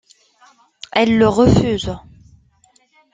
[0.93, 1.95] Elle le refuse.